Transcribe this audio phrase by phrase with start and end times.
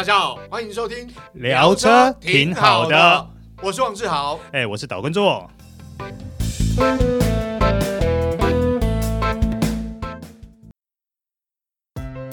[0.00, 3.28] 大家好，欢迎收听聊车挺好的，
[3.62, 5.46] 我是王志豪，哎，我是岛根座。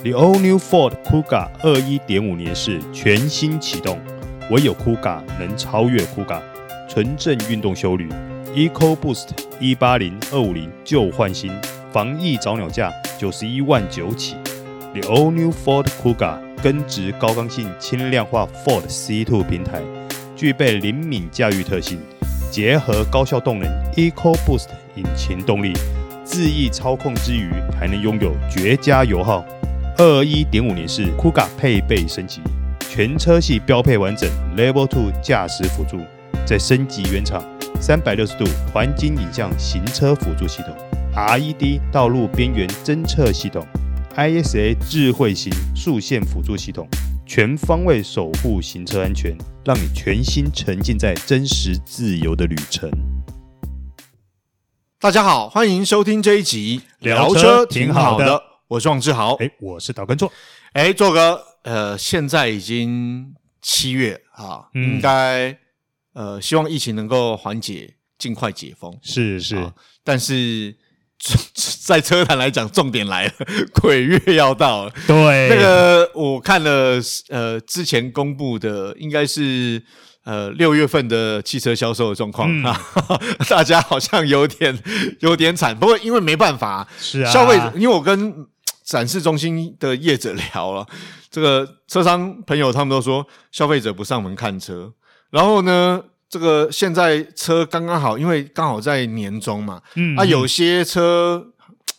[0.02, 4.00] The all new Ford Kuga 二一点五年式全新启动，
[4.50, 6.40] 唯有 Kuga 能超越 Kuga，
[6.88, 8.08] 纯正运动修旅
[8.56, 11.52] ，Eco Boost 一八零二五零旧换新，
[11.92, 14.38] 防疫早鸟价九十一万九起。
[14.94, 19.82] The all new Ford Kuga 根植高刚性轻量化 Ford C2 平台，
[20.36, 22.00] 具备灵敏驾驭特性，
[22.52, 25.74] 结合高效动能 Eco Boost 引擎动力，
[26.26, 29.46] 恣意操控之余，还能拥有绝佳油耗。
[29.98, 32.42] 二一点五年式 Kuga 配备升级，
[32.90, 36.00] 全车系标配完整 Level Two 驾驶辅助，
[36.46, 37.44] 再升级原厂
[37.80, 40.76] 三百六十度环景影像行车辅助系统
[41.16, 43.66] ，RED 道路边缘侦测系统
[44.18, 46.88] ，ISA 智慧型速线辅助系统，
[47.24, 52.90] 全方位守护行车安全，让你全心沉浸在真实自由的旅程。
[55.00, 58.42] 大家好，欢迎收听这一集聊车挺好的。
[58.68, 60.32] 我是王志豪，哎，我是导根座，
[60.74, 65.56] 哎，座哥，呃，现在已经七月啊，嗯、应该
[66.14, 68.92] 呃，希望疫情能够缓解，尽快解封。
[69.04, 70.76] 是是、啊，但是
[71.88, 73.32] 在车坛来讲，重点来了，
[73.82, 74.92] 鬼月要到了。
[75.08, 79.82] 对，那个我看了，呃，之前公布的应该是
[80.26, 82.78] 呃六月份的汽车销售的状况、嗯、啊，
[83.48, 84.78] 大家好像有点
[85.22, 88.46] 有点惨，不过因为没办法，是啊，消费者，因为我跟
[88.84, 90.86] 展示中心的业者聊了，
[91.32, 94.92] 这个车商朋友他们都说消费者不上门看车，
[95.30, 101.46] 然后呢，这个现在车刚刚好，因为刚好在年终嘛，嗯，啊，有些车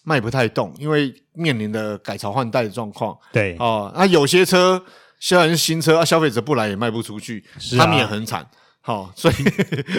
[0.09, 4.83] 卖不太动，因为面临的改朝换代的状况，对，哦，那有些车
[5.21, 7.45] 虽然是新车，啊，消费者不来也卖不出去，
[7.77, 8.49] 他们也很惨。
[8.81, 9.35] 好， 所以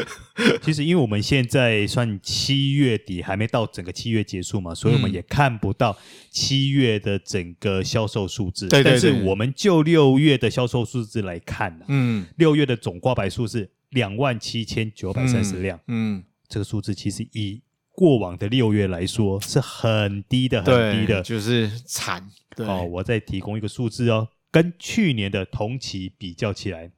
[0.64, 5.96] 其实因为我们现在算七月底，还没到整个七月结束嘛，所以我们也看不到
[6.32, 8.68] 七月的整个销售数字。
[8.68, 17.62] 对，但是我们就六月的销售数字来看呢，嗯，六月的总挂牌数是两万七千九百三十辆，嗯，这个数字其实以
[18.00, 22.26] 过往的六月来说是很低的，很低的，就是惨。
[22.56, 26.90] 对，哦，我再提供一个数字哦，跟去年的同期比较起来。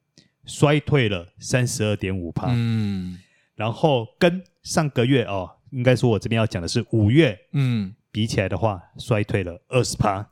[0.44, 3.18] 衰退了三十二点五帕，嗯，
[3.54, 10.26] 然后跟上个月哦，应该说我这边要讲的是五月，嗯，比起来的话，衰退了二十帕，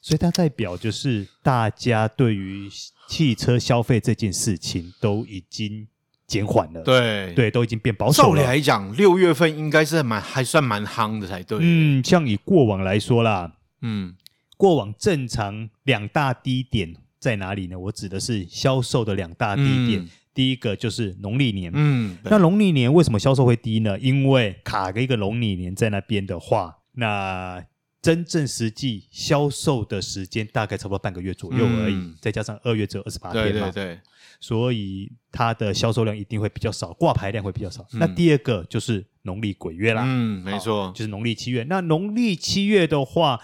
[0.00, 2.70] 所以它代表就是大家对于
[3.06, 5.86] 汽车消费这件事情都已经
[6.28, 8.28] 减缓了，对对，都已经变保守了。
[8.28, 14.14] 照理来讲，六月份应该是蛮还算蛮夯的才对，嗯，像以过往来说啦，嗯，
[14.56, 16.94] 过往正常两大低点。
[17.20, 17.76] 在哪里呢？
[17.76, 20.00] 我指的是销售的两大低点。
[20.00, 21.68] 嗯、第一个就是农历年。
[21.74, 23.98] 嗯，那农历年为什么销售会低呢？
[23.98, 27.60] 因为卡个一个农历年在那边的话，那
[28.00, 31.94] 真正实际销售的时间大概差不多半个月左右而已。
[31.94, 34.00] 嗯、再加上二月只有二十八天嘛，对对对，
[34.40, 37.82] 所以它的销售量一定会比较少，挂牌量会比较少。
[37.92, 40.02] 嗯、那第二个就是农历鬼月啦。
[40.06, 41.64] 嗯，没错，就是农历七月。
[41.64, 43.40] 那农历七月的话。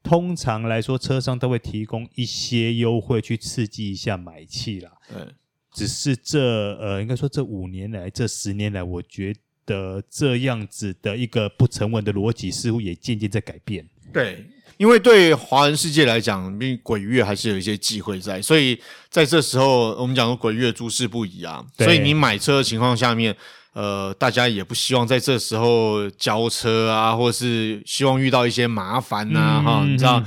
[0.00, 4.92] 通常来说，车商都会提供一些优惠去刺激一下买气啦。
[5.06, 5.18] 对，
[5.74, 6.40] 只是这
[6.78, 9.34] 呃，应该说这五年来、这十年来，我觉
[9.68, 13.86] 得这样子的一个不成文的逻辑，似乎也渐渐在改变。
[14.12, 14.44] 对，
[14.78, 18.80] 因为对华人世界来讲，因为鬼月还是有一些忌讳在，所以
[19.10, 21.62] 在这时候，我们讲说鬼月诸事不宜啊。
[21.76, 23.36] 所以你买车的情况下面。
[23.74, 30.20] 呃，大家也不希望在这时候交车啊，或是希望遇到一些麻烦呐，哈，你知道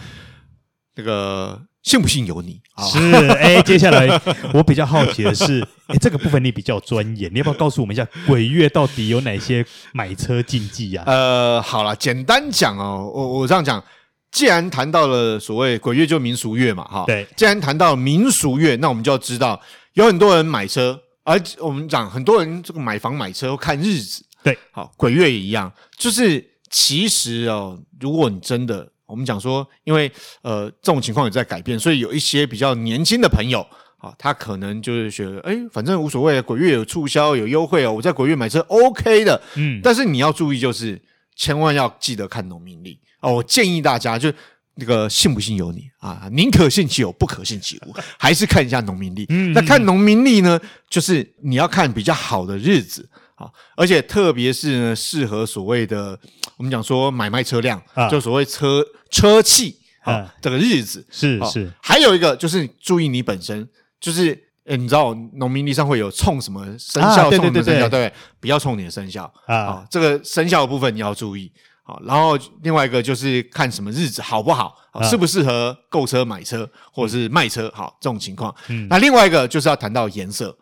[0.96, 2.62] 那个信不信由你。
[2.92, 3.00] 是，
[3.34, 4.20] 哎、欸， 接下来
[4.54, 11.12] 我比较好奇的是，哎、欸，这个部分你比较专业，你要不要告诉我们一下，鬼月到底有哪些买车禁忌呀、啊？
[11.12, 13.84] 呃，好了，简单讲哦，我我这样讲，
[14.32, 19.60] 既然谈到了所谓鬼月就民俗月嘛，哈，对，既然谈到民俗月，那我们就要知道，
[19.94, 21.00] 有很多人买车。
[21.24, 30.12] 而我们讲很多人这个买房买车要看日子，对，好，鬼月也一样，就是其实哦，如果你真的，我们讲说，因为
[30.42, 33.60] 呃这种情况也在改变，所以有一些比较年轻的朋友
[33.98, 41.02] 啊，他可能就是觉得，哎，反正无所谓，鬼月有促销有优惠哦，我在鬼月买车 OK 的，嗯，但是你要注意，就是
[41.36, 44.32] 千万要记得看农民历哦，我建议大家就。
[44.76, 49.26] 那个信不信由你啊，宁可信其有，不可信其无，还是看一下农民历。
[49.28, 50.60] 嗯，那看农民历呢，
[50.90, 53.08] 就是你要看比较好的日子
[53.42, 56.18] 啊，而且特别是呢，适合所谓的
[56.58, 61.72] 我们讲说买卖车辆，啊、就所谓车车汽啊、哦，这个日子是是、哦。
[61.82, 63.68] 还有一个就是注意你本身，
[64.00, 64.30] 就是
[64.66, 69.88] 诶你知道农民历上会有冲什么生肖，冲什么生肖，对，不要冲你的生肖啊、哦。
[69.90, 71.52] 这个生肖的部分你要注意。
[71.84, 78.54] 好，然后另外一个就是看什么日子好不好，好适不适合购车、买车或者是卖车，好这种情况。
[78.68, 80.56] 嗯，那另外一个就是要谈到颜色，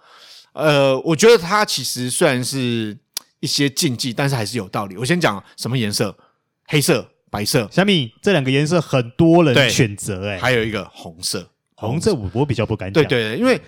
[0.54, 2.98] 呃，我觉得它其实虽然是
[3.40, 4.98] 一些禁忌，但是还是有道理。
[4.98, 6.16] 我先讲什么颜色，
[6.66, 7.68] 黑色、白色。
[7.72, 13.04] 小米这两个颜色很多人选择，哎，还有一个红色，红色我我比较不敢讲。
[13.04, 13.60] 对对对，因为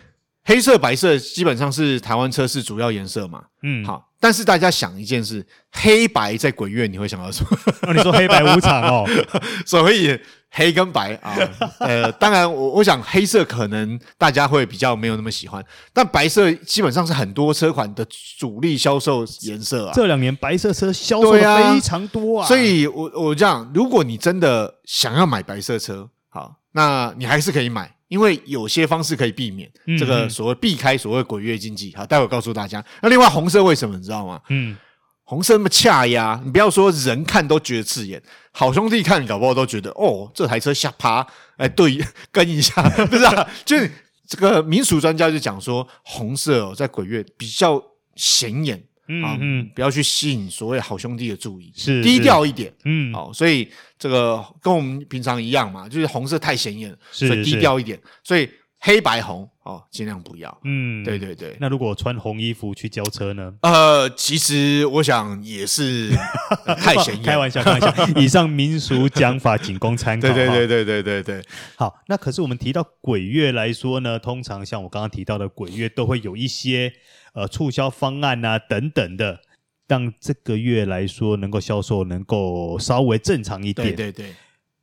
[0.43, 3.43] 黑色、白色基本上是台湾车市主要颜色嘛。
[3.63, 4.07] 嗯，好。
[4.19, 7.57] 但是大家想一件事，黑白在鬼月你会想到什么？
[7.89, 9.03] 哦、你说黑白无常哦，
[9.65, 10.15] 所以
[10.51, 11.35] 黑跟白啊，
[11.81, 18.05] 呃，当然我我想黑色可能大家会比较没有那么喜欢，但白色基本上是很多车款的
[18.37, 19.91] 主力销售颜色啊。
[19.95, 27.91] 这两年白色车销售非常多啊，所以我我这样，如果你真的想要买白色车，好，那你还是可以买。
[28.11, 32.83] 因为有些方式可以避免这个所谓避开所谓鬼月禁忌，好，待会告诉大家。
[33.01, 34.41] 那另外红色为什么你知道吗？
[34.49, 34.75] 嗯，
[35.23, 38.21] 红色那么恰呀，你不要说人看都觉得刺眼，
[38.51, 41.25] 好兄弟看搞不好都觉得哦，这台车下趴，
[41.55, 41.97] 哎，对，
[42.33, 43.49] 跟一下， 不是啊？
[43.63, 43.89] 就是
[44.27, 47.81] 这个民俗专家就讲说，红色哦，在鬼月比较
[48.17, 48.83] 显眼。
[49.07, 52.73] 嗯嗯，不要去吸引所谓好兄弟的注意，是低调一点。
[52.85, 53.67] 嗯，好，所以
[53.99, 57.99] 这个跟我们平常一样嘛，就是红色太显眼，所以低调一点。
[58.23, 58.49] 所以
[58.83, 60.59] 黑白红哦，尽量不要。
[60.63, 61.55] 嗯，对对对。
[61.59, 63.53] 那如果穿红衣服去交车呢？
[63.61, 66.09] 呃，其实我想也是
[66.79, 67.23] 太显眼。
[67.23, 68.07] 开玩笑，开玩笑。
[68.19, 70.27] 以上民俗讲法仅供参考。
[70.27, 71.45] 对对对对对对对。
[71.75, 76.93] 好，那可是我们提到鬼月来说呢，通常像我刚刚提到的鬼月都会有一些。
[77.33, 79.39] 呃，促销方案啊，等等的，
[79.87, 83.95] 让这个月来说能够销售能够稍微正常一点。
[83.95, 84.35] 对对对。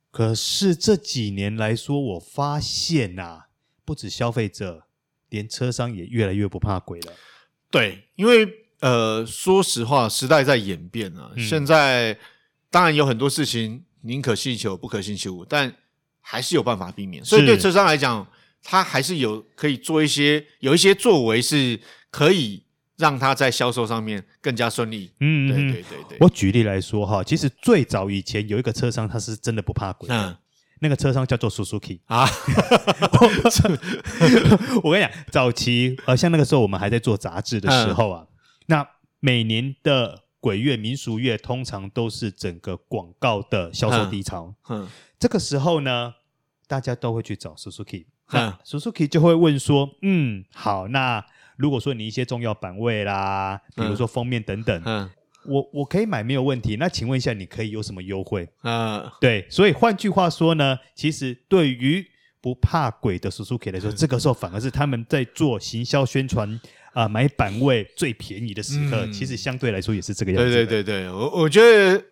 [0.09, 3.45] 可是这几年来说，我发现呐、啊，
[3.89, 4.83] 不止消费者，
[5.29, 7.13] 连车商也越来越不怕鬼了。
[7.71, 8.47] 对，因为
[8.81, 11.31] 呃，说实话，时代在演变啊。
[11.35, 12.15] 嗯、现在
[12.69, 15.73] 当然有很多事情宁可信其有，不可信其无，但
[16.21, 17.25] 还是有办法避免。
[17.25, 18.27] 所以对车商来讲，
[18.61, 21.79] 他还是有可以做一些有一些作为是。
[22.11, 22.63] 可以
[22.97, 25.11] 让他在销售上面更加顺利。
[25.19, 26.17] 嗯，对对对对。
[26.19, 30.09] 我举例来说哈，其实最早以前有一个车商，他是真的不怕鬼。
[30.09, 30.35] 嗯，
[30.79, 32.27] 那个车商叫做 Suzuki 啊。
[34.83, 38.33] 我跟你讲，早期呃，像那个时候我们还在做杂志的时候啊，嗯、
[38.67, 38.87] 那
[39.19, 44.55] 每年的鬼月、民俗月，通常都是整个广告的销售低潮。
[44.69, 44.87] 嗯，嗯
[45.17, 46.13] 这个时候呢，
[46.67, 48.05] 大家都会去找 Suzuki。
[48.31, 51.25] 那，Suzuki 就会问说：“嗯，好，那。”
[51.59, 55.09] 如果说你一些重要版位啦，比如说封面等等，嗯，嗯
[55.45, 56.75] 我我可以买没有问题。
[56.75, 58.47] 那请问一下，你可以有什么优惠？
[58.63, 62.05] 嗯，对，所以换句话说呢，其实对于
[62.41, 66.49] 不怕鬼的 Suzuki 来说，嗯， 这个时候反而是他们在做行销宣传
[66.93, 70.51] 啊，呃，买版位最便宜的时刻，嗯，其实相对来说也是这个样子。
[70.51, 72.03] 对对对对，我我觉得，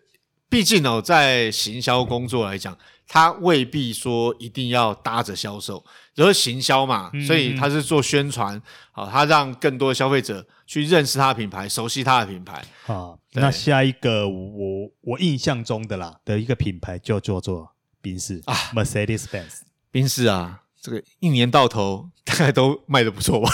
[0.50, 2.78] 毕竟哦，在行销工作来讲。
[3.10, 5.82] 他未必说一定要搭着销售，
[6.14, 8.62] 就是行销嘛，所以他是做宣传，
[8.92, 12.62] 好，他让更多的消费者去认识他的品牌，熟悉他的品牌。
[12.84, 23.52] 好，那下一个我我印象中的啦的一个品牌就叫做宾士啊，Mercedes-Benz，宾士啊，这个一年到头大概都卖的不错吧？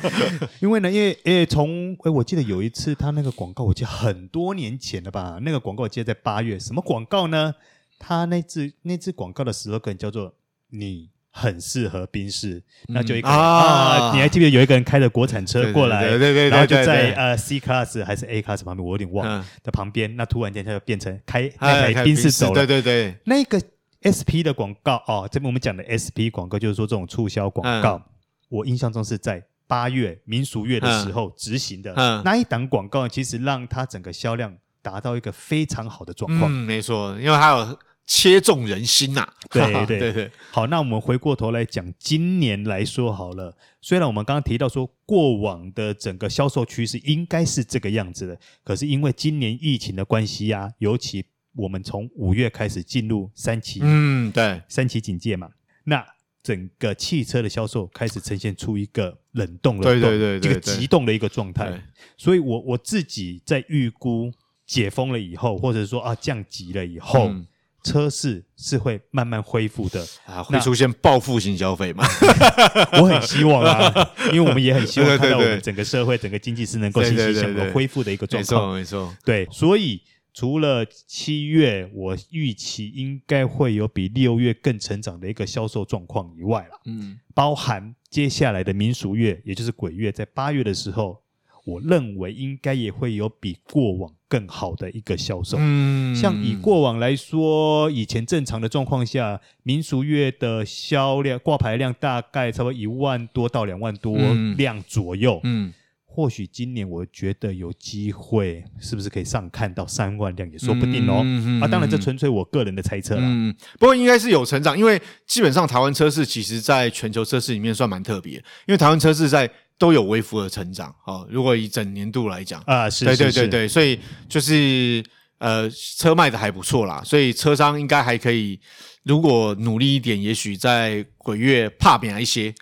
[0.60, 5.38] 因为呢，因为诶，从诶，我记得有一次他那个广告，我记得很多年前了吧？
[5.42, 7.54] 那个广告我记得在八月，什么广告呢？
[7.98, 10.34] 他那支那支广告的 slogan 叫做
[10.72, 23.60] “你很适合宾士”，嗯、那就一个啊，啊，你还记不记得有一个人开着国产车过来，对对对，然后就在呃 C class 还是 A class 旁边，我有点忘的旁边，那突然间他就变成开那台宾士走了，对对对，那个
[24.02, 28.02] SP 的广告哦，这边我们讲的 SP 广告就是说这种促销广告、嗯，
[28.48, 37.78] 我印象中是在八月民俗月的时候执行的，那一档广告其实让它整个销量达到一个非常好的状况，嗯，没错，因为它有。
[38.12, 39.34] 切中人心呐、啊！
[39.52, 43.56] 对对对对，好，那我们回过头来讲，今年来说好了。
[43.80, 55.48] 虽然我们刚刚提到说，过往的整个销售趋势应该是这个样子的，可是因为今年疫情的关系啊，尤其我们从五月开始进入三期，嗯，对，三期警戒嘛，
[55.84, 56.04] 那
[56.42, 61.82] 整个汽车的销售开始呈现出一个冷冻了，对对对，对，一个急冻的一个状态。
[62.16, 64.32] 所以我我自己在预估
[64.66, 67.28] 解封了以后，或者说啊降级了以后。
[67.28, 67.46] 嗯
[67.82, 72.04] 车市是会慢慢恢复的啊，会出现报复性消费吗？
[73.00, 78.74] 我很希望啊， 因为我们也很希望看到我们整个社会、整个经济是能够欣欣向荣恢复的一个状况。
[78.74, 79.16] 没错，没错。
[79.24, 79.98] 对，所以
[80.32, 91.20] 除了七月，我预期应该会有比六月更成长的一个销售状况以外了，嗯，包含接下来的民俗月，也就是鬼月，在八月的时候，
[91.64, 95.56] 我认为应该也会有比过往更好的一个销售。
[95.60, 104.16] 嗯，像以过往来说，以前正常的状况下，民俗月的销量挂牌量大概差不多一万多到两万多
[104.56, 105.66] 辆左右，嗯。
[105.68, 105.74] 嗯
[106.12, 111.22] 或许今年我觉得有机会，是不是可以上看到三万辆也说不定哦。
[111.24, 113.22] 嗯、啊，当然这纯粹我个人的猜测啦。
[113.24, 118.34] 嗯，不过应该是有成长，因为基本上台湾车市其实在全球车市里面算蛮特别，
[118.66, 119.48] 因为台湾车市在
[119.78, 120.92] 都有微幅的成长。
[121.06, 123.96] 哦，如果以整年度来讲啊，是，对对对对，所以
[124.28, 125.00] 就是
[125.38, 128.58] 呃车卖的还不错啦，所以车商应该还可以。
[129.04, 132.54] 如果努力一点，也许在鬼月怕扁一些，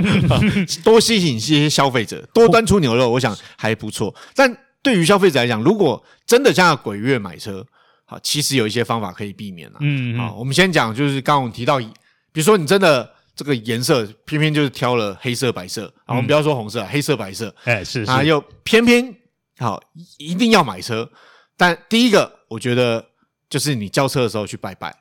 [0.84, 4.14] 多吸引一些消费者，多端出牛肉，我想还不错。
[4.34, 7.66] 但对于消费者来讲，如果真的像鬼月买车，
[8.04, 9.78] 好，其实有一些方法可以避免了。
[9.80, 19.14] 嗯，好，我们先讲，就是刚刚我们提到，比如说你真的这个颜色偏偏就是挑了黑色、白色，啊，我们不要说红色，黑色、白色，哎，是啊，又偏偏
[19.58, 19.82] 好
[20.18, 21.10] 一定要买车。
[21.56, 23.06] 但第一个，我觉得
[23.48, 24.94] 就是你交车的时候去拜拜。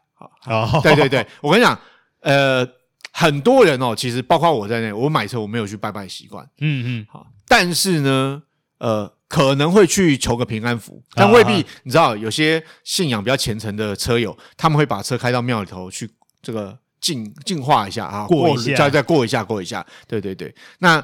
[0.43, 1.77] 啊，对对对，我跟你讲，
[2.21, 2.67] 呃，
[3.11, 8.41] 很多人哦，其实包括我在内，我买车我没有去拜拜习惯，嗯嗯，好，但是呢，
[8.79, 16.09] 呃，可能会去求个平安符，但未必，你知道，有些信仰比较虔诚的车友，他们会把车开到庙里头去，
[16.41, 21.03] 这个净净化一下啊，过一下，再再过一下，过一下，对对对，那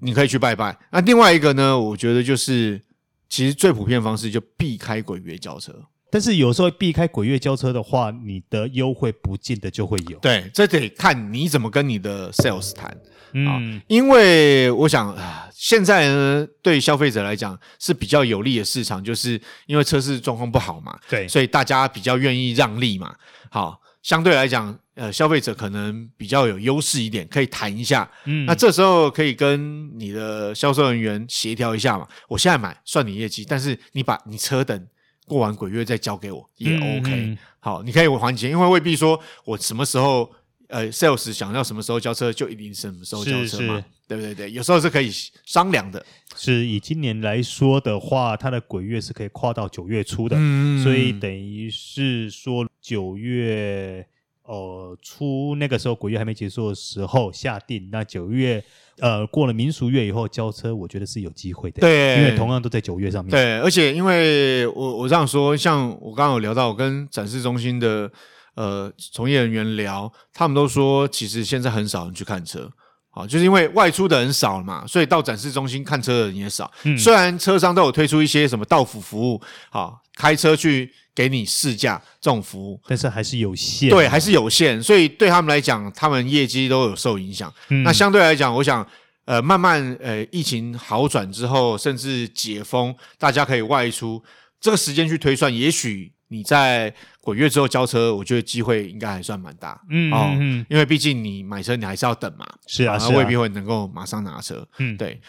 [0.00, 0.76] 你可以去拜拜。
[0.90, 2.80] 那另外一个呢，我觉得就是，
[3.28, 5.72] 其实最普遍的方式就避开鬼月交车。
[6.12, 10.18] 但是有时候避开鬼月交车的话，你的优惠不见得就会有。
[10.18, 12.94] 对，这得看你怎么跟你的 sales 谈。
[13.32, 20.94] 嗯，因为我想啊，现在呢，对消费者来讲是比较有利的市场，就是因为车市状况不好嘛。
[21.08, 23.14] 对，所以大家比较愿意让利嘛。
[23.50, 28.06] 好，相对来讲，呃，消费者可能比较有优势一点，可以谈一下。
[28.26, 32.06] 嗯，那这时候可以跟你的销售人员协调一下嘛。
[32.28, 34.86] 我现在买算你业绩，但是你把你车等。
[35.26, 40.30] 过完鬼月再交给我也 OK，好，你可以还钱，因为未必说我什么时候
[40.68, 44.34] 呃 sales 想要什么时候交车就一定什么时候交车嘛，是是对不对？
[44.34, 45.10] 对，有时候是可以
[45.44, 46.04] 商量的。
[46.34, 54.06] 是以今年来说的话，它的鬼月是可以跨到九月初的，嗯、所以等于是说九月
[54.52, 58.62] 呃初那个时候鬼月还没结束的时候下定，那九月。
[59.00, 61.80] 呃，过了民俗月以后交车，我觉得是有机会的。
[61.80, 63.30] 对，因为同样都在九月上面。
[63.30, 68.08] 对，而且因为我我这样说，像我刚刚有聊到，我跟展示中心的
[68.54, 72.70] 呃从业人员聊，他们都说，其实现在很少人去看车，
[73.12, 76.68] 好，就是因为外出的人少了嘛，所以到展示中心看车的人也少。
[76.82, 79.40] 嗯，虽然车商都有推出一些什么到府服务，
[79.70, 80.92] 好，开车去。
[81.14, 87.52] 给你试驾这种服务，但是还是有限，对，还是有限，所以对他们来讲，他们业绩都有受影响。
[87.68, 88.82] 嗯、那相对来讲，我想，
[89.26, 94.24] 呃，慢慢呃，疫情好转之后，甚至解封，大家可以外出，
[94.58, 99.80] 这个时间去推算，也许你在鬼月之后交车，我觉得机会应该还算蛮大。
[99.90, 104.66] 嗯哦，嗯因为毕竟你买车，你还是要等嘛，是啊，未必会能够马上拿车。
[104.78, 105.20] 嗯，对。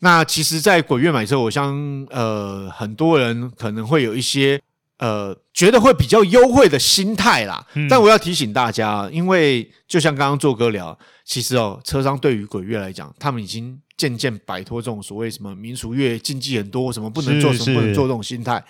[0.00, 4.60] 那其实，在鬼月买车，我相呃，很多人可能会有一些。
[4.98, 18.60] 呃，觉得会比较优惠的心态啦，嗯、但我要提醒大家，因为就像刚刚做哥聊，其实哦，车商对于鬼月来讲，他们已经渐渐摆脱这种所谓什么民俗月禁忌很多，什么不能做，什么不能做这种心态，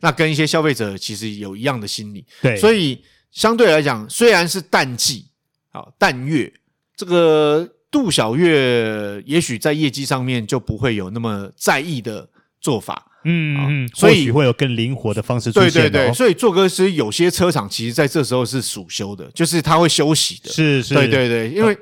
[0.00, 2.98] 那跟一些消费者其实有一样的心理，对，所以
[3.30, 5.26] 相对来讲，虽然是淡季
[5.72, 6.50] 啊，淡月
[6.96, 12.26] 这个度小月，也许在业绩上面就不会有那么在意的
[12.62, 13.04] 做法。
[13.24, 15.70] 嗯嗯，所以会有更灵活的方式出现。
[15.70, 20.50] 对对对，所以做歌是有些车厂，其实在这时候是暑休的，就是他会休息的。
[20.50, 21.76] 是是，对对对，因为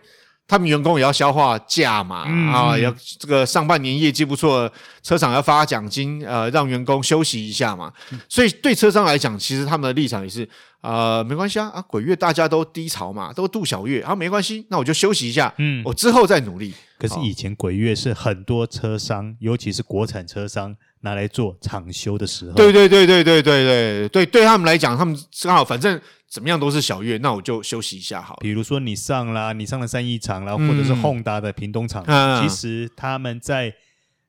[0.48, 2.22] 他们员工也要消化假嘛，
[2.52, 4.70] 啊，要这个上半年业绩不错，
[5.02, 7.92] 车厂要发奖金，呃，让员工休息一下嘛。
[8.28, 10.48] 所以对车商来讲，其实他们的立场也是，
[10.82, 16.72] 呃，没关系啊，啊，鬼月大家都低潮嘛，都度小月，啊，没关系，那我就休息一下，嗯，我之后再努力。
[16.98, 20.76] 可是以前鬼月是很多车商，尤其是国产车商。
[21.00, 28.36] 拿来做厂修的时候，对对对对对对对对，对他们来讲，他们刚好反正怎么样都是小月，那我就休息一下好。
[28.40, 33.74] 比如说你上啦，你上了三一场啦，嗯、或者是 Honda 的屏东厂，嗯、其实他们在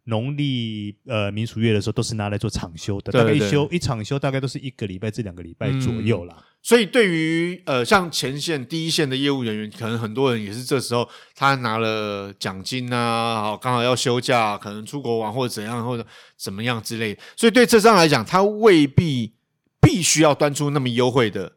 [0.05, 6.35] 农历呃民俗月的时候都是拿来做厂休的，对对对，大概一休一场休大概都是一个礼拜至两个礼拜左右啦。
[6.37, 19.33] 嗯所以对于呃像前线第一线的业务人员，可能很多人也是这时候他拿了奖金啊，好刚好要休假，可能出国玩或者怎样或者怎么样之类，所以对浙商来讲，他未必
[19.79, 21.53] 必须要端出那么优惠的。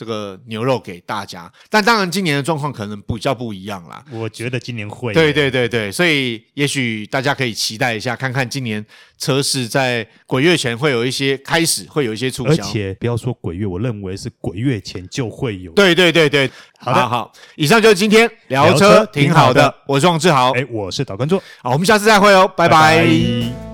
[0.00, 4.02] 这个牛肉给大家，但当然今年的状况可能比较不一样啦。
[4.10, 8.82] 我觉得今年会，对对对对，所以也许大家可以期待一下，看看今年
[9.18, 12.50] 车市在鬼月前会有一些开始，会有一些促销。
[12.50, 15.70] 而且不要说鬼月，我认为是鬼月前就会有。
[15.72, 19.64] 对对对对，好的好，好，以上就是今天聊车，挺好的。
[19.64, 22.96] 好的，我是王志豪，哎，我是导观众，好，我们下次再会哦，拜拜。
[22.96, 23.69] 拜拜。